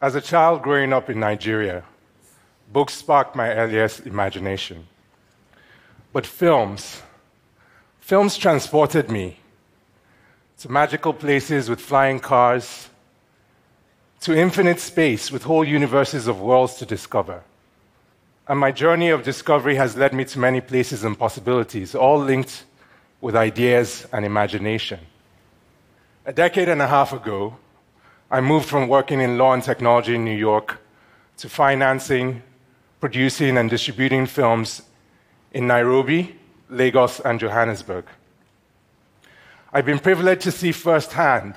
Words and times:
As 0.00 0.14
a 0.14 0.20
child 0.20 0.62
growing 0.62 0.92
up 0.92 1.08
in 1.08 1.18
Nigeria, 1.20 1.82
books 2.70 2.94
sparked 2.94 3.34
my 3.34 3.50
earliest 3.54 4.06
imagination. 4.06 4.86
But 6.12 6.26
films, 6.26 7.02
films 8.00 8.36
transported 8.36 9.10
me 9.10 9.38
to 10.58 10.70
magical 10.70 11.14
places 11.14 11.70
with 11.70 11.80
flying 11.80 12.20
cars, 12.20 12.90
to 14.20 14.36
infinite 14.36 14.80
space 14.80 15.32
with 15.32 15.44
whole 15.44 15.64
universes 15.64 16.26
of 16.26 16.40
worlds 16.40 16.74
to 16.74 16.86
discover. 16.86 17.42
And 18.48 18.60
my 18.60 18.72
journey 18.72 19.08
of 19.08 19.22
discovery 19.22 19.76
has 19.76 19.96
led 19.96 20.12
me 20.12 20.24
to 20.26 20.38
many 20.38 20.60
places 20.60 21.04
and 21.04 21.18
possibilities, 21.18 21.94
all 21.94 22.18
linked 22.18 22.64
with 23.22 23.34
ideas 23.34 24.06
and 24.12 24.24
imagination. 24.24 25.00
A 26.26 26.32
decade 26.32 26.68
and 26.68 26.82
a 26.82 26.86
half 26.86 27.12
ago, 27.12 27.56
I 28.30 28.40
moved 28.40 28.66
from 28.66 28.88
working 28.88 29.20
in 29.20 29.38
law 29.38 29.52
and 29.52 29.62
technology 29.62 30.16
in 30.16 30.24
New 30.24 30.36
York 30.36 30.80
to 31.36 31.48
financing, 31.48 32.42
producing, 33.00 33.56
and 33.56 33.70
distributing 33.70 34.26
films 34.26 34.82
in 35.52 35.68
Nairobi, 35.68 36.36
Lagos, 36.68 37.20
and 37.20 37.38
Johannesburg. 37.38 38.04
I've 39.72 39.86
been 39.86 40.00
privileged 40.00 40.42
to 40.42 40.50
see 40.50 40.72
firsthand 40.72 41.54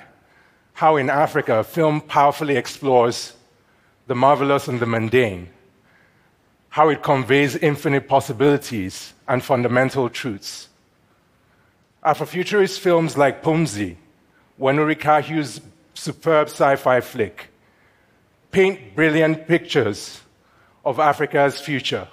how 0.73 0.97
in 0.97 1.09
Africa 1.09 1.63
film 1.63 2.01
powerfully 2.01 2.55
explores 2.55 3.33
the 4.05 4.15
marvelous 4.15 4.67
and 4.67 4.79
the 4.79 4.85
mundane, 4.85 5.49
how 6.69 6.89
it 6.89 7.01
conveys 7.01 7.55
infinite 7.55 8.07
possibilities 8.07 9.13
and 9.27 9.43
fundamental 9.43 10.07
truths. 10.09 10.69
Afrofuturist 12.03 12.79
films 12.79 13.17
like 13.17 13.43
Pumzi, 13.43 13.95
Wanuri 14.59 14.95
Kahiu's 14.95 15.61
superb 15.99 16.47
sci 16.47 16.75
fi 16.77 17.01
flick, 17.01 17.49
paint 18.51 18.95
brilliant 18.95 19.47
pictures 19.47 20.21
of 20.85 20.97
Africa's 20.97 21.59
future, 21.59 22.07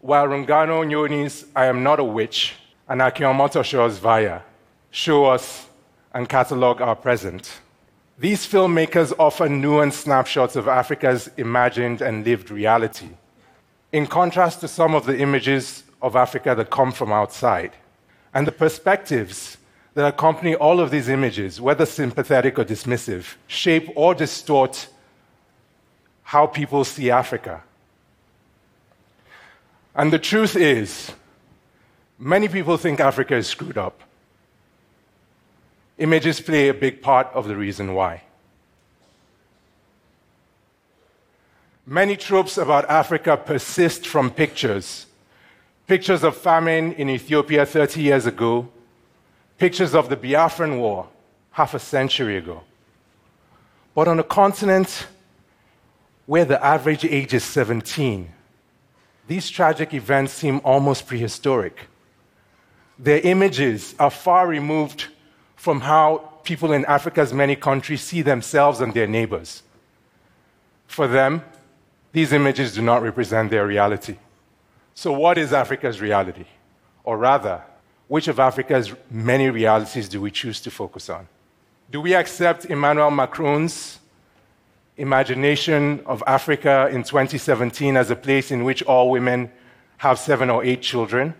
while 0.00 0.26
Rungano 0.26 0.82
Nyoni's 0.84 1.44
I 1.54 1.66
Am 1.66 1.82
Not 1.82 2.00
a 2.00 2.04
Witch 2.04 2.54
and 2.88 3.02
Akin 3.02 3.26
Omotoso's 3.26 3.98
Vaya 3.98 4.40
show 4.90 5.26
us 5.26 5.68
and 6.14 6.28
catalog 6.28 6.80
our 6.80 6.96
present. 6.96 7.60
These 8.18 8.46
filmmakers 8.46 9.12
offer 9.18 9.48
nuanced 9.48 10.04
snapshots 10.04 10.56
of 10.56 10.66
Africa's 10.66 11.28
imagined 11.36 12.00
and 12.00 12.24
lived 12.24 12.50
reality, 12.50 13.10
in 13.92 14.06
contrast 14.06 14.60
to 14.60 14.68
some 14.68 14.94
of 14.94 15.04
the 15.04 15.18
images 15.18 15.82
of 16.00 16.16
Africa 16.16 16.54
that 16.54 16.70
come 16.70 16.90
from 16.90 17.12
outside. 17.12 17.72
And 18.32 18.46
the 18.46 18.52
perspectives 18.52 19.58
that 19.96 20.06
accompany 20.06 20.54
all 20.54 20.78
of 20.78 20.90
these 20.90 21.08
images, 21.08 21.58
whether 21.58 21.86
sympathetic 21.86 22.58
or 22.58 22.66
dismissive, 22.66 23.36
shape 23.46 23.90
or 23.96 24.14
distort 24.14 24.88
how 26.22 26.46
people 26.46 26.84
see 26.84 27.10
Africa. 27.10 27.62
And 29.94 30.12
the 30.12 30.18
truth 30.18 30.54
is, 30.54 31.12
many 32.18 32.46
people 32.46 32.76
think 32.76 33.00
Africa 33.00 33.36
is 33.36 33.46
screwed 33.46 33.78
up. 33.78 34.02
Images 35.96 36.42
play 36.42 36.68
a 36.68 36.74
big 36.74 37.00
part 37.00 37.28
of 37.32 37.48
the 37.48 37.56
reason 37.56 37.94
why. 37.94 38.20
Many 41.86 42.18
tropes 42.18 42.58
about 42.58 42.84
Africa 42.90 43.38
persist 43.38 44.06
from 44.06 44.30
pictures. 44.30 45.06
Pictures 45.86 46.22
of 46.22 46.36
famine 46.36 46.92
in 46.92 47.08
Ethiopia 47.08 47.64
30 47.64 48.02
years 48.02 48.26
ago, 48.26 48.68
pictures 49.58 49.94
of 49.94 50.08
the 50.08 50.16
Biafran 50.16 50.78
War 50.78 51.08
half 51.52 51.74
a 51.74 51.78
century 51.78 52.36
ago. 52.36 52.62
But 53.94 54.08
on 54.08 54.18
a 54.18 54.24
continent 54.24 55.06
where 56.26 56.44
the 56.44 56.62
average 56.62 57.04
age 57.04 57.32
is 57.32 57.44
17, 57.44 58.30
these 59.26 59.48
tragic 59.48 59.94
events 59.94 60.32
seem 60.32 60.60
almost 60.64 61.06
prehistoric. 61.06 61.88
Their 62.98 63.20
images 63.20 63.94
are 63.98 64.10
far 64.10 64.46
removed 64.46 65.06
from 65.56 65.80
how 65.80 66.18
people 66.44 66.72
in 66.72 66.84
Africa's 66.84 67.32
many 67.32 67.56
countries 67.56 68.02
see 68.02 68.22
themselves 68.22 68.80
and 68.80 68.94
their 68.94 69.06
neighbors. 69.06 69.62
For 70.86 71.08
them, 71.08 71.42
these 72.12 72.32
images 72.32 72.74
do 72.74 72.82
not 72.82 73.02
represent 73.02 73.50
their 73.50 73.66
reality. 73.66 74.16
So, 74.94 75.12
what 75.12 75.36
is 75.36 75.52
Africa's 75.52 76.00
reality? 76.00 76.46
Or 77.04 77.18
rather, 77.18 77.62
which 78.08 78.28
of 78.28 78.38
Africa's 78.38 78.94
many 79.10 79.50
realities 79.50 80.08
do 80.08 80.20
we 80.20 80.30
choose 80.30 80.60
to 80.60 80.70
focus 80.70 81.10
on? 81.10 81.28
Do 81.90 82.00
we 82.00 82.14
accept 82.14 82.64
Emmanuel 82.66 83.10
Macron's 83.10 83.98
imagination 84.96 86.02
of 86.06 86.22
Africa 86.26 86.88
in 86.90 87.02
2017 87.02 87.96
as 87.96 88.10
a 88.10 88.16
place 88.16 88.50
in 88.50 88.64
which 88.64 88.82
all 88.84 89.10
women 89.10 89.50
have 89.98 90.18
seven 90.18 90.50
or 90.50 90.64
eight 90.64 90.82
children? 90.82 91.34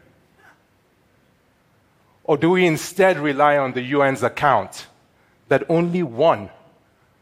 Or 2.25 2.37
do 2.37 2.51
we 2.51 2.67
instead 2.67 3.19
rely 3.19 3.57
on 3.57 3.73
the 3.73 3.93
UN's 3.93 4.23
account 4.23 4.87
that 5.49 5.63
only 5.69 6.03
one 6.03 6.51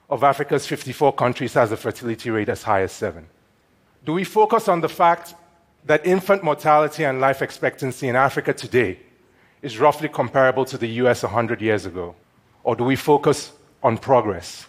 of 0.08 0.24
Africa's 0.24 0.66
54 0.66 1.12
countries 1.12 1.54
has 1.54 1.70
a 1.72 1.76
fertility 1.76 2.30
rate 2.30 2.48
as 2.48 2.62
high 2.62 2.82
as 2.82 2.92
seven? 2.92 3.26
Do 4.04 4.14
we 4.14 4.24
focus 4.24 4.68
on 4.68 4.80
the 4.80 4.88
fact 4.88 5.34
that 5.84 6.06
infant 6.06 6.42
mortality 6.42 7.04
and 7.04 7.20
life 7.20 7.42
expectancy 7.42 8.08
in 8.08 8.16
Africa 8.16 8.54
today 8.54 8.98
is 9.64 9.78
roughly 9.78 10.10
comparable 10.10 10.66
to 10.66 10.76
the 10.76 10.88
US 11.02 11.22
100 11.22 11.62
years 11.62 11.86
ago? 11.86 12.14
Or 12.64 12.76
do 12.76 12.84
we 12.84 12.96
focus 12.96 13.50
on 13.82 13.96
progress? 13.96 14.66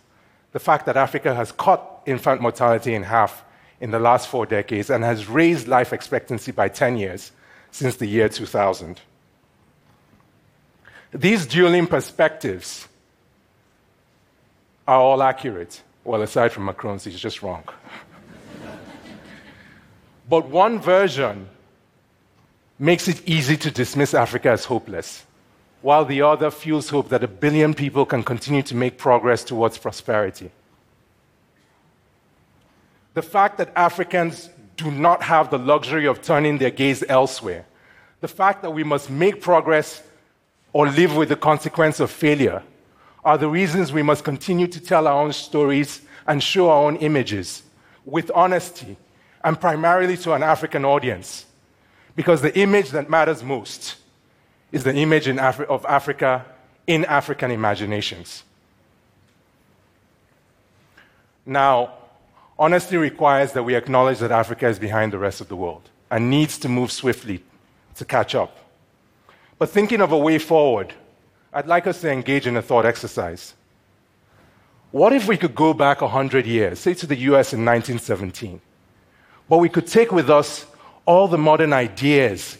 The 0.53 0.59
fact 0.59 0.85
that 0.85 0.95
Africa 0.95 1.35
has 1.35 1.51
cut 1.51 1.81
infant 2.05 2.41
mortality 2.41 2.95
in 2.95 3.03
half 3.03 3.43
in 3.81 3.91
the 3.91 3.99
last 3.99 4.29
four 4.29 4.45
decades 4.45 4.89
and 4.89 5.03
has 5.03 5.27
raised 5.27 5.67
life 5.67 5.91
expectancy 5.91 6.53
by 6.53 6.69
10 6.69 6.95
years 6.95 7.33
since 7.71 7.97
the 7.97 8.05
year 8.05 8.29
2000. 8.29 9.01
These 11.13 11.45
dueling 11.45 11.87
perspectives 11.87 12.87
are 14.87 14.99
all 14.99 15.21
accurate. 15.21 15.83
Well, 16.05 16.21
aside 16.21 16.53
from 16.53 16.65
Macron's, 16.65 17.03
he's 17.03 17.19
just 17.19 17.41
wrong. 17.41 17.63
but 20.29 20.47
one 20.47 20.79
version 20.79 21.49
makes 22.77 23.07
it 23.07 23.21
easy 23.27 23.55
to 23.57 23.71
dismiss 23.71 24.13
Africa 24.13 24.49
as 24.51 24.65
hopeless, 24.65 25.25
while 25.81 26.05
the 26.05 26.21
other 26.21 26.51
fuels 26.51 26.89
hope 26.89 27.09
that 27.09 27.23
a 27.23 27.27
billion 27.27 27.73
people 27.73 28.05
can 28.05 28.23
continue 28.23 28.63
to 28.63 28.75
make 28.75 28.97
progress 28.97 29.43
towards 29.43 29.77
prosperity. 29.77 30.51
The 33.13 33.21
fact 33.21 33.57
that 33.59 33.71
Africans 33.75 34.49
do 34.75 34.91
not 34.91 35.23
have 35.23 35.49
the 35.49 35.57
luxury 35.57 36.05
of 36.05 36.21
turning 36.21 36.57
their 36.57 36.71
gaze 36.71 37.03
elsewhere, 37.07 37.65
the 38.19 38.27
fact 38.27 38.61
that 38.61 38.71
we 38.71 38.83
must 38.83 39.09
make 39.09 39.41
progress 39.41 40.03
or 40.73 40.89
live 40.89 41.15
with 41.15 41.29
the 41.29 41.35
consequence 41.37 42.01
of 42.01 42.11
failure 42.11 42.61
are 43.23 43.37
the 43.37 43.47
reasons 43.47 43.93
we 43.93 44.03
must 44.03 44.23
continue 44.23 44.67
to 44.67 44.79
tell 44.79 45.07
our 45.07 45.23
own 45.23 45.31
stories 45.31 46.01
and 46.27 46.43
show 46.43 46.69
our 46.69 46.83
own 46.83 46.97
images 46.97 47.63
with 48.03 48.29
honesty 48.35 48.97
and 49.43 49.59
primarily 49.61 50.17
to 50.17 50.33
an 50.33 50.43
African 50.43 50.83
audience. 50.83 51.45
Because 52.15 52.41
the 52.41 52.57
image 52.57 52.91
that 52.91 53.09
matters 53.09 53.43
most 53.43 53.97
is 54.71 54.83
the 54.83 54.93
image 54.93 55.25
Afri- 55.25 55.65
of 55.65 55.85
Africa 55.85 56.45
in 56.87 57.05
African 57.05 57.51
imaginations. 57.51 58.43
Now, 61.45 61.93
honesty 62.57 62.97
requires 62.97 63.51
that 63.53 63.63
we 63.63 63.75
acknowledge 63.75 64.19
that 64.19 64.31
Africa 64.31 64.67
is 64.67 64.79
behind 64.79 65.13
the 65.13 65.19
rest 65.19 65.41
of 65.41 65.47
the 65.47 65.55
world 65.55 65.89
and 66.09 66.29
needs 66.29 66.57
to 66.59 66.69
move 66.69 66.91
swiftly 66.91 67.43
to 67.95 68.05
catch 68.05 68.35
up. 68.35 68.57
But 69.57 69.69
thinking 69.69 70.01
of 70.01 70.11
a 70.11 70.17
way 70.17 70.37
forward, 70.37 70.93
I'd 71.53 71.67
like 71.67 71.87
us 71.87 72.01
to 72.01 72.11
engage 72.11 72.47
in 72.47 72.57
a 72.57 72.61
thought 72.61 72.85
exercise. 72.85 73.53
What 74.91 75.13
if 75.13 75.27
we 75.27 75.37
could 75.37 75.55
go 75.55 75.73
back 75.73 76.01
100 76.01 76.45
years, 76.45 76.79
say 76.79 76.93
to 76.95 77.07
the 77.07 77.17
US 77.17 77.53
in 77.53 77.65
1917, 77.65 78.61
but 79.49 79.57
we 79.57 79.69
could 79.69 79.87
take 79.87 80.11
with 80.11 80.29
us 80.29 80.65
all 81.05 81.27
the 81.27 81.37
modern 81.37 81.73
ideas, 81.73 82.57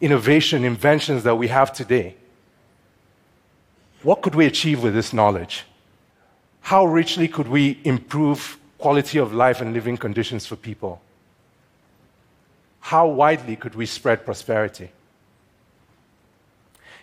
innovation, 0.00 0.64
inventions 0.64 1.24
that 1.24 1.36
we 1.36 1.48
have 1.48 1.72
today? 1.72 2.14
What 4.02 4.22
could 4.22 4.34
we 4.34 4.46
achieve 4.46 4.82
with 4.82 4.94
this 4.94 5.12
knowledge? 5.12 5.64
How 6.60 6.84
richly 6.84 7.28
could 7.28 7.48
we 7.48 7.80
improve 7.84 8.58
quality 8.78 9.18
of 9.18 9.32
life 9.32 9.60
and 9.60 9.72
living 9.72 9.96
conditions 9.96 10.46
for 10.46 10.56
people? 10.56 11.00
How 12.80 13.08
widely 13.08 13.56
could 13.56 13.74
we 13.74 13.86
spread 13.86 14.24
prosperity? 14.24 14.90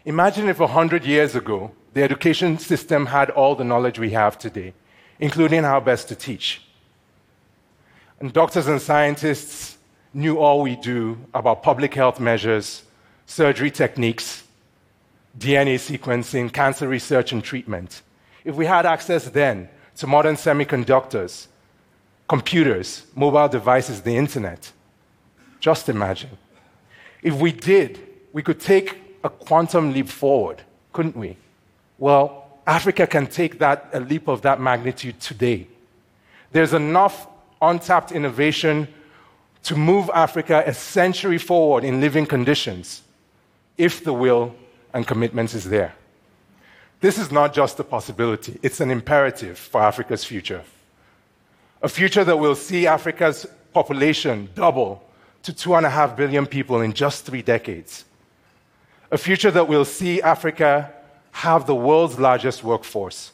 Imagine 0.06 0.48
if 0.48 0.60
100 0.60 1.04
years 1.04 1.36
ago, 1.36 1.72
the 1.94 2.04
education 2.04 2.60
system 2.60 3.08
had 3.08 3.30
all 3.32 3.56
the 3.56 3.64
knowledge 3.64 4.00
we 4.00 4.12
have 4.12 4.38
today, 4.38 4.74
including 5.20 5.64
how 5.64 5.80
best 5.80 6.08
to 6.10 6.16
teach. 6.16 6.62
And 8.20 8.32
doctors 8.32 8.68
and 8.68 8.82
scientists 8.82 9.78
knew 10.16 10.38
all 10.40 10.62
we 10.62 10.78
do 10.78 11.18
about 11.34 11.62
public 11.62 11.94
health 11.94 12.22
measures, 12.22 12.84
surgery 13.26 13.70
techniques, 13.70 14.44
DNA 15.38 15.76
sequencing, 15.76 16.52
cancer 16.52 16.88
research 16.88 17.34
and 17.34 17.44
treatment. 17.44 18.02
If 18.46 18.56
we 18.56 18.66
had 18.66 18.86
access 18.86 19.26
then 19.26 19.68
to 19.98 20.08
modern 20.08 20.36
semiconductors, 20.36 21.48
computers, 22.30 23.06
mobile 23.14 23.50
devices, 23.50 24.02
the 24.02 24.16
internet. 24.16 24.72
Just 25.60 25.90
imagine. 25.90 26.38
If 27.22 27.36
we 27.36 27.52
did, 27.52 28.00
we 28.32 28.42
could 28.42 28.62
take 28.62 28.98
a 29.22 29.30
quantum 29.30 29.92
leap 29.92 30.08
forward, 30.08 30.62
couldn't 30.94 31.18
we? 31.18 31.36
Well, 31.98 32.60
Africa 32.66 33.06
can 33.06 33.28
take 33.28 33.60
that, 33.60 33.90
a 33.94 34.00
leap 34.00 34.30
of 34.30 34.42
that 34.44 34.62
magnitude 34.62 35.20
today. 35.20 35.68
There's 36.52 36.74
enough 36.74 37.28
untapped 37.62 38.14
innovation 38.14 38.88
to 39.66 39.76
move 39.76 40.12
Africa 40.14 40.64
a 40.66 40.74
century 40.74 41.40
forward 41.40 41.84
in 41.84 42.00
living 42.00 42.26
conditions 42.28 43.02
if 43.78 44.04
the 44.04 44.14
will 44.14 44.56
and 44.94 45.08
commitment 45.08 45.54
is 45.56 45.66
there. 45.66 45.96
This 47.02 47.18
is 47.18 47.32
not 47.32 47.54
just 47.54 47.80
a 47.80 47.84
possibility, 47.84 48.60
it's 48.62 48.80
an 48.80 48.92
imperative 48.92 49.58
for 49.58 49.82
Africa's 49.82 50.24
future. 50.24 50.64
A 51.82 51.90
future 51.90 52.24
that 52.24 52.38
will 52.38 52.56
see 52.56 52.86
Africa's 52.86 53.48
population 53.74 54.50
double 54.54 55.04
to 55.44 55.52
two 55.52 55.74
and 55.76 55.86
a 55.86 55.90
half 55.90 56.16
billion 56.16 56.46
people 56.46 56.82
in 56.82 56.94
just 56.94 57.26
three 57.26 57.42
decades. 57.42 58.06
A 59.12 59.18
future 59.18 59.52
that 59.52 59.68
will 59.68 59.86
see 59.86 60.22
Africa 60.22 60.94
have 61.32 61.66
the 61.66 61.76
world's 61.76 62.20
largest 62.20 62.64
workforce, 62.64 63.32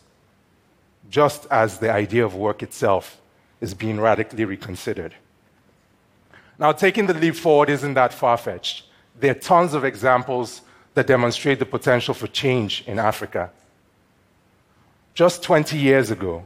just 1.09 1.45
as 1.51 1.79
the 1.79 1.91
idea 1.91 2.25
of 2.25 2.35
work 2.35 2.63
itself 2.63 3.21
is 3.59 3.73
being 3.73 3.99
radically 3.99 4.45
reconsidered. 4.45 5.13
Now, 6.61 6.71
taking 6.71 7.07
the 7.07 7.13
leap 7.15 7.35
forward 7.35 7.69
isn't 7.69 7.95
that 7.95 8.13
far 8.13 8.37
fetched. 8.37 8.85
There 9.19 9.31
are 9.31 9.45
tons 9.51 9.73
of 9.73 9.83
examples 9.83 10.61
that 10.93 11.07
demonstrate 11.07 11.59
the 11.59 11.65
potential 11.65 12.13
for 12.13 12.27
change 12.27 12.83
in 12.87 12.99
Africa. 12.99 13.49
Just 15.13 15.43
20 15.43 15.77
years 15.77 16.11
ago, 16.11 16.45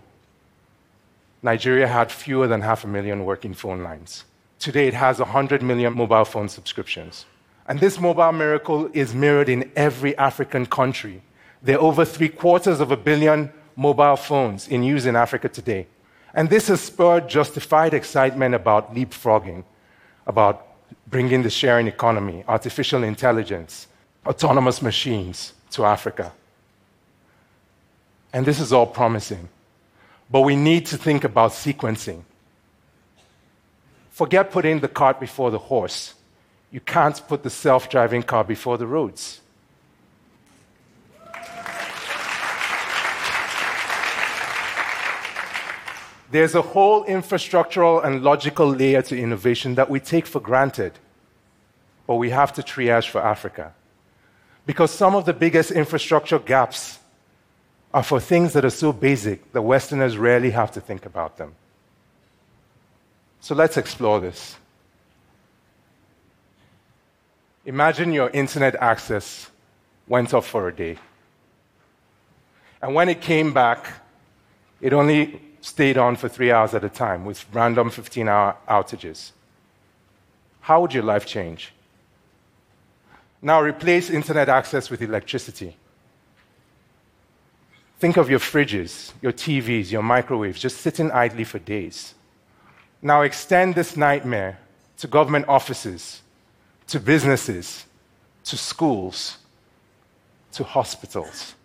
Nigeria 1.43 1.87
had 1.87 2.11
fewer 2.11 2.47
than 2.47 2.61
half 2.61 2.83
a 2.83 2.87
million 2.87 3.25
working 3.25 3.53
phone 3.53 3.83
lines. 3.83 4.23
Today, 4.57 4.87
it 4.87 4.93
has 4.95 5.19
100 5.19 5.61
million 5.61 5.93
mobile 5.93 6.25
phone 6.25 6.49
subscriptions. 6.49 7.25
And 7.67 7.79
this 7.79 7.99
mobile 7.99 8.31
miracle 8.31 8.89
is 8.93 9.13
mirrored 9.13 9.49
in 9.49 9.69
every 9.75 10.17
African 10.17 10.65
country 10.65 11.21
there 11.65 11.77
are 11.77 11.81
over 11.81 12.05
three 12.05 12.29
quarters 12.29 12.79
of 12.79 12.91
a 12.91 12.97
billion 12.97 13.51
mobile 13.75 14.15
phones 14.15 14.67
in 14.67 14.83
use 14.83 15.07
in 15.07 15.15
Africa 15.15 15.49
today. 15.49 15.87
And 16.33 16.47
this 16.47 16.67
has 16.67 16.79
spurred 16.79 17.27
justified 17.27 17.93
excitement 17.93 18.53
about 18.53 18.93
leapfrogging, 18.93 19.63
about 20.25 20.67
bringing 21.07 21.43
the 21.43 21.49
sharing 21.49 21.87
economy, 21.87 22.43
artificial 22.47 23.03
intelligence, 23.03 23.87
autonomous 24.25 24.81
machines 24.81 25.53
to 25.71 25.85
Africa. 25.85 26.31
And 28.33 28.45
this 28.45 28.59
is 28.59 28.73
all 28.73 28.87
promising. 28.87 29.49
But 30.29 30.41
we 30.41 30.55
need 30.55 30.87
to 30.87 30.97
think 30.97 31.23
about 31.23 31.51
sequencing. 31.51 32.23
Forget 34.09 34.51
putting 34.51 34.79
the 34.79 34.87
cart 34.87 35.19
before 35.19 35.51
the 35.51 35.59
horse. 35.59 36.13
You 36.71 36.79
can't 36.79 37.25
put 37.27 37.43
the 37.43 37.49
self 37.49 37.89
driving 37.89 38.23
car 38.23 38.43
before 38.43 38.77
the 38.77 38.87
roads. 38.87 39.41
There's 46.31 46.55
a 46.55 46.61
whole 46.61 47.05
infrastructural 47.05 48.03
and 48.03 48.23
logical 48.23 48.67
layer 48.67 49.01
to 49.03 49.17
innovation 49.17 49.75
that 49.75 49.89
we 49.89 49.99
take 49.99 50.25
for 50.25 50.39
granted, 50.39 50.93
but 52.07 52.15
we 52.15 52.31
have 52.31 52.53
to 52.53 52.61
triage 52.61 53.09
for 53.09 53.21
Africa. 53.21 53.73
Because 54.65 54.91
some 54.91 55.15
of 55.15 55.25
the 55.25 55.33
biggest 55.33 55.71
infrastructure 55.71 56.39
gaps 56.39 56.99
are 57.93 58.03
for 58.03 58.19
things 58.19 58.53
that 58.53 58.65
are 58.65 58.71
so 58.71 58.91
basic 58.91 59.51
that 59.53 59.61
Westerners 59.61 60.17
rarely 60.17 60.49
have 60.51 60.71
to 60.71 60.81
think 60.81 61.05
about 61.05 61.37
them. 61.37 61.55
So 63.39 63.53
let's 63.53 63.77
explore 63.77 64.19
this. 64.19 64.55
Imagine 67.65 68.11
your 68.11 68.29
internet 68.31 68.75
access 68.75 69.49
went 70.07 70.33
off 70.33 70.47
for 70.47 70.67
a 70.67 70.75
day. 70.75 70.97
And 72.81 72.93
when 72.93 73.09
it 73.09 73.21
came 73.21 73.53
back, 73.53 73.87
it 74.81 74.93
only 74.93 75.41
stayed 75.65 75.97
on 75.97 76.15
for 76.15 76.29
three 76.29 76.51
hours 76.51 76.75
at 76.75 76.83
a 76.83 76.89
time 76.89 77.25
with 77.25 77.43
random 77.51 77.89
15 77.89 78.27
hour 78.27 78.55
outages. 78.69 79.31
How 80.61 80.79
would 80.81 80.93
your 80.93 81.03
life 81.03 81.25
change? 81.25 81.73
Now 83.41 83.61
replace 83.61 84.11
internet 84.11 84.47
access 84.47 84.91
with 84.91 85.01
electricity. 85.01 85.75
Think 87.99 88.17
of 88.17 88.29
your 88.29 88.39
fridges, 88.39 89.13
your 89.23 89.31
TVs, 89.31 89.91
your 89.91 90.03
microwaves 90.03 90.59
just 90.59 90.81
sitting 90.81 91.11
idly 91.11 91.43
for 91.43 91.57
days. 91.57 92.13
Now 93.01 93.23
extend 93.23 93.73
this 93.73 93.97
nightmare 93.97 94.59
to 94.97 95.07
government 95.07 95.47
offices, 95.47 96.21
to 96.87 96.99
businesses, 96.99 97.85
to 98.43 98.55
schools, 98.55 99.39
to 100.51 100.63
hospitals. 100.63 101.55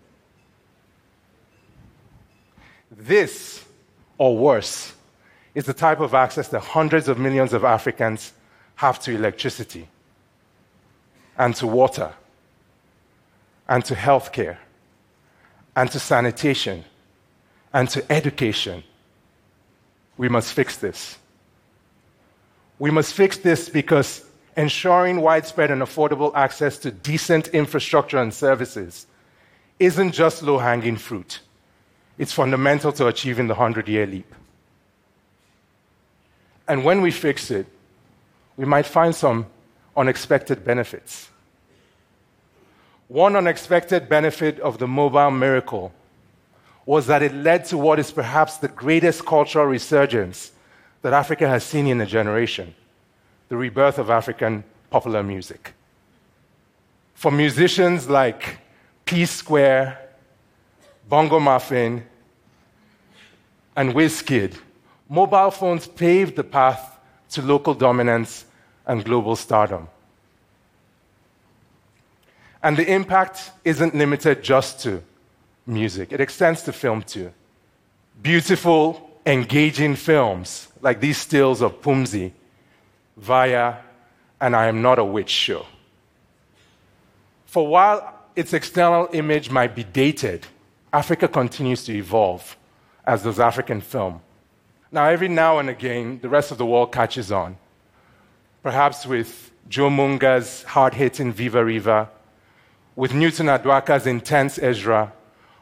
This 2.91 3.67
or 4.21 4.37
worse, 4.37 4.93
is 5.55 5.65
the 5.65 5.73
type 5.73 5.99
of 5.99 6.13
access 6.13 6.49
that 6.49 6.61
hundreds 6.61 7.09
of 7.09 7.19
millions 7.19 7.55
of 7.55 7.65
Africans 7.65 8.35
have 8.75 9.01
to 9.01 9.15
electricity 9.15 9.89
and 11.39 11.57
to 11.57 11.67
water 11.67 12.13
and 13.67 13.83
to 13.83 13.95
healthcare 13.95 14.59
and 15.75 15.91
to 15.91 15.99
sanitation 15.99 16.85
and 17.73 17.89
to 17.89 18.13
education. 18.13 18.85
We 20.19 20.29
must 20.29 20.53
fix 20.53 20.77
this. 20.77 21.17
We 22.79 22.91
must 22.91 23.15
fix 23.15 23.39
this 23.39 23.71
because 23.71 24.23
ensuring 24.55 25.23
widespread 25.23 25.71
and 25.71 25.81
affordable 25.81 26.31
access 26.35 26.77
to 26.81 26.91
decent 26.91 27.49
infrastructure 27.49 28.19
and 28.19 28.35
services 28.35 29.07
isn't 29.79 30.13
just 30.13 30.43
low 30.43 30.59
hanging 30.59 30.99
fruit. 30.99 31.41
It's 32.21 32.35
fundamental 32.35 32.93
to 32.93 33.07
achieving 33.07 33.47
the 33.47 33.55
100 33.55 33.89
year 33.89 34.07
leap. 34.07 34.31
And 36.69 36.85
when 36.85 37.01
we 37.01 37.11
fix 37.11 37.51
it, 37.51 37.67
we 38.59 38.67
might 38.67 38.85
find 38.85 39.15
some 39.15 39.47
unexpected 39.97 40.63
benefits. 40.63 41.31
One 43.09 43.37
unexpected 43.37 44.11
benefit 44.11 44.61
of 44.61 44.77
the 44.77 44.87
mobile 44.87 45.31
miracle 45.31 45.95
was 46.85 47.07
that 47.07 47.23
it 47.23 47.33
led 47.33 47.65
to 47.67 47.79
what 47.79 47.99
is 47.99 48.11
perhaps 48.11 48.59
the 48.59 48.69
greatest 48.69 49.25
cultural 49.25 49.65
resurgence 49.65 50.53
that 51.01 51.15
Africa 51.15 51.49
has 51.49 51.65
seen 51.65 51.87
in 51.87 52.03
a 52.03 52.07
generation 52.07 52.75
the 53.49 53.57
rebirth 53.57 53.99
of 53.99 54.11
African 54.11 54.63
popular 54.91 55.23
music. 55.23 55.73
For 57.15 57.31
musicians 57.31 58.11
like 58.11 58.59
P 59.07 59.25
Square, 59.25 59.99
Bongo 61.09 61.41
Maffin, 61.41 62.05
and 63.81 63.95
Wizkid, 63.95 64.53
mobile 65.09 65.51
phones 65.51 65.87
paved 65.87 66.37
the 66.37 66.45
path 66.45 66.99
to 67.31 67.41
local 67.41 67.73
dominance 67.73 68.45
and 68.87 69.03
global 69.03 69.35
stardom. 69.35 69.89
And 72.63 72.77
the 72.77 72.87
impact 72.93 73.53
isn't 73.65 73.95
limited 73.95 74.43
just 74.43 74.81
to 74.81 75.03
music, 75.67 76.13
it 76.13 76.21
extends 76.21 76.61
to 76.65 76.75
film 76.75 77.03
too. 77.03 77.33
Beautiful, 78.21 79.11
engaging 79.25 79.97
films 79.97 80.69
like 80.83 81.01
these 81.01 81.17
stills 81.17 81.63
of 81.63 81.81
Pumzi, 81.81 82.33
Vaya, 83.17 83.77
and 84.43 84.55
I 84.55 84.67
Am 84.67 84.83
Not 84.83 84.99
a 84.99 85.05
Witch 85.05 85.31
show. 85.31 85.65
For 87.47 87.67
while 87.67 88.13
its 88.37 88.53
external 88.53 89.09
image 89.15 89.49
might 89.49 89.75
be 89.75 89.85
dated, 89.85 90.47
Africa 90.93 91.29
continues 91.29 91.83
to 91.85 91.95
evolve 91.97 92.59
as 93.07 93.23
does 93.23 93.41
African 93.41 93.81
film. 93.81 94.21
Now, 94.93 95.07
every 95.07 95.29
now 95.29 95.59
and 95.59 95.69
again, 95.69 96.19
the 96.21 96.29
rest 96.29 96.51
of 96.51 96.59
the 96.59 96.67
world 96.67 96.93
catches 96.93 97.31
on. 97.31 97.57
Perhaps 98.63 99.07
with 99.07 99.51
Djo 99.69 99.91
Munga's 99.91 100.65
hard 100.65 100.95
hitting 100.95 101.33
Viva 101.33 101.65
Riva, 101.65 102.11
with 102.97 103.15
Newton 103.15 103.47
Aduaka's 103.47 104.07
intense 104.07 104.59
Ezra, 104.59 105.13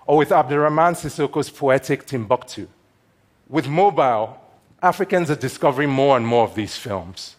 or 0.07 0.16
with 0.16 0.30
Abderrahmane 0.30 0.97
Sissako's 0.97 1.50
poetic 1.50 2.07
Timbuktu. 2.07 2.66
With 3.49 3.68
mobile, 3.68 4.40
Africans 4.83 5.30
are 5.30 5.37
discovering 5.37 5.90
more 5.90 6.16
and 6.16 6.26
more 6.26 6.45
of 6.45 6.54
these 6.54 6.76
films. 6.76 7.37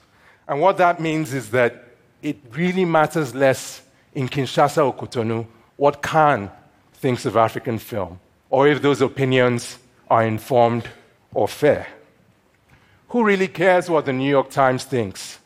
And 0.48 0.62
what 0.62 0.78
that 0.78 1.00
means 1.00 1.34
is 1.34 1.50
that 1.52 1.86
it 2.22 2.38
really 2.52 2.86
matters 2.86 3.34
less 3.34 3.82
in 4.14 4.30
Kinshasa 4.30 4.86
or 4.86 4.94
Cotonou 4.94 5.48
what 5.78 6.02
Cannes 6.04 6.50
thinks 6.94 7.26
of 7.26 7.38
African 7.38 7.80
film, 7.80 8.20
or 8.50 8.68
if 8.68 8.82
those 8.82 9.02
opinions 9.02 9.80
are 10.10 10.26
informed 10.26 10.90
or 11.34 11.48
fair. 11.48 11.88
Who 13.10 13.24
really 13.24 13.48
cares 13.48 13.90
what 13.90 14.06
the 14.06 14.14
New 14.14 14.30
York 14.30 14.50
Times 14.50 14.84
thinks? 14.84 15.40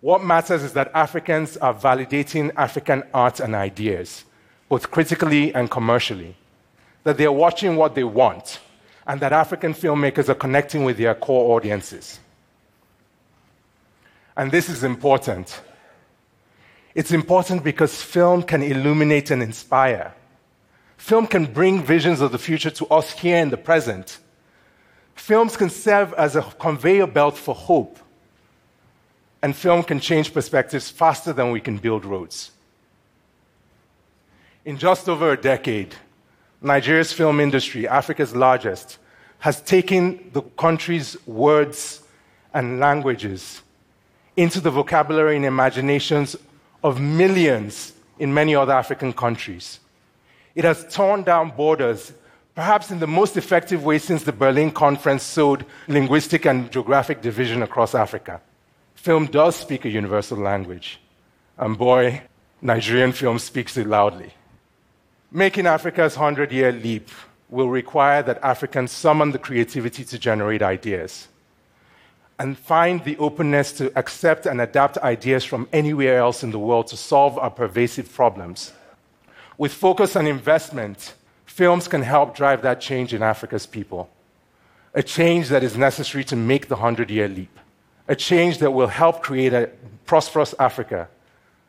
What 0.00 0.24
matters 0.24 0.62
is 0.62 0.72
that 0.74 0.90
Africans 0.94 1.56
are 1.56 1.74
validating 1.74 2.52
African 2.56 3.02
art 3.12 3.40
and 3.40 3.54
ideas, 3.54 4.24
both 4.68 4.90
critically 4.90 5.52
and 5.54 5.70
commercially, 5.70 6.36
that 7.04 7.16
they 7.16 7.26
are 7.26 7.32
watching 7.32 7.76
what 7.76 7.94
they 7.94 8.04
want, 8.04 8.60
and 9.06 9.20
that 9.20 9.32
African 9.32 9.74
filmmakers 9.74 10.28
are 10.28 10.34
connecting 10.34 10.84
with 10.84 10.98
their 10.98 11.14
core 11.14 11.56
audiences. 11.56 12.20
And 14.36 14.52
this 14.52 14.68
is 14.68 14.84
important. 14.84 15.60
It's 16.94 17.10
important 17.12 17.64
because 17.64 18.02
film 18.02 18.42
can 18.42 18.62
illuminate 18.62 19.30
and 19.30 19.42
inspire. 19.42 20.14
Film 20.98 21.26
can 21.26 21.46
bring 21.46 21.82
visions 21.82 22.20
of 22.20 22.32
the 22.32 22.38
future 22.38 22.70
to 22.70 22.86
us 22.88 23.12
here 23.12 23.38
in 23.38 23.48
the 23.48 23.56
present. 23.56 24.18
Films 25.14 25.56
can 25.56 25.70
serve 25.70 26.12
as 26.14 26.36
a 26.36 26.42
conveyor 26.42 27.06
belt 27.06 27.38
for 27.38 27.54
hope. 27.54 27.98
And 29.40 29.54
film 29.54 29.84
can 29.84 30.00
change 30.00 30.34
perspectives 30.34 30.90
faster 30.90 31.32
than 31.32 31.52
we 31.52 31.60
can 31.60 31.78
build 31.78 32.04
roads. 32.04 32.50
In 34.64 34.76
just 34.76 35.08
over 35.08 35.32
a 35.32 35.40
decade, 35.40 35.94
Nigeria's 36.60 37.12
film 37.12 37.38
industry, 37.38 37.86
Africa's 37.86 38.34
largest, 38.34 38.98
has 39.38 39.60
taken 39.60 40.30
the 40.32 40.42
country's 40.42 41.16
words 41.26 42.02
and 42.52 42.80
languages 42.80 43.62
into 44.36 44.60
the 44.60 44.70
vocabulary 44.70 45.36
and 45.36 45.44
imaginations 45.44 46.36
of 46.82 47.00
millions 47.00 47.92
in 48.18 48.34
many 48.34 48.56
other 48.56 48.72
African 48.72 49.12
countries. 49.12 49.78
It 50.58 50.64
has 50.64 50.92
torn 50.92 51.22
down 51.22 51.50
borders, 51.50 52.12
perhaps 52.56 52.90
in 52.90 52.98
the 52.98 53.06
most 53.06 53.36
effective 53.36 53.84
way 53.84 53.98
since 53.98 54.24
the 54.24 54.32
Berlin 54.32 54.72
Conference 54.72 55.22
sowed 55.22 55.64
linguistic 55.86 56.46
and 56.46 56.68
geographic 56.72 57.20
division 57.20 57.62
across 57.62 57.94
Africa. 57.94 58.40
Film 58.96 59.26
does 59.26 59.54
speak 59.54 59.84
a 59.84 59.88
universal 59.88 60.36
language, 60.36 61.00
and 61.58 61.78
boy, 61.78 62.22
Nigerian 62.60 63.12
film 63.12 63.38
speaks 63.38 63.76
it 63.76 63.86
loudly. 63.86 64.32
Making 65.30 65.68
Africa's 65.68 66.16
100 66.16 66.50
year 66.50 66.72
leap 66.72 67.08
will 67.48 67.68
require 67.70 68.24
that 68.24 68.42
Africans 68.42 68.90
summon 68.90 69.30
the 69.30 69.38
creativity 69.38 70.04
to 70.06 70.18
generate 70.18 70.60
ideas 70.60 71.28
and 72.40 72.58
find 72.58 73.04
the 73.04 73.16
openness 73.18 73.70
to 73.74 73.96
accept 73.96 74.44
and 74.44 74.60
adapt 74.60 74.98
ideas 74.98 75.44
from 75.44 75.68
anywhere 75.72 76.18
else 76.18 76.42
in 76.42 76.50
the 76.50 76.58
world 76.58 76.88
to 76.88 76.96
solve 76.96 77.38
our 77.38 77.50
pervasive 77.50 78.12
problems. 78.12 78.72
With 79.58 79.72
focus 79.72 80.14
on 80.14 80.28
investment, 80.28 81.14
films 81.44 81.88
can 81.88 82.02
help 82.02 82.36
drive 82.36 82.62
that 82.62 82.80
change 82.80 83.12
in 83.12 83.22
Africa's 83.22 83.66
people. 83.66 84.08
A 84.94 85.02
change 85.02 85.48
that 85.48 85.64
is 85.64 85.76
necessary 85.76 86.24
to 86.24 86.36
make 86.36 86.68
the 86.68 86.76
100 86.76 87.10
year 87.10 87.28
leap. 87.28 87.58
A 88.06 88.14
change 88.14 88.58
that 88.58 88.70
will 88.70 88.86
help 88.86 89.20
create 89.20 89.52
a 89.52 89.68
prosperous 90.06 90.54
Africa, 90.58 91.08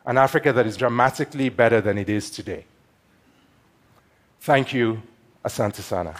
an 0.06 0.16
Africa 0.16 0.52
that 0.52 0.66
is 0.66 0.76
dramatically 0.76 1.48
better 1.48 1.80
than 1.80 1.98
it 1.98 2.08
is 2.08 2.30
today. 2.30 2.64
Thank 4.40 4.72
you, 4.72 5.02
Asante 5.44 5.82
Sana. 5.82 6.14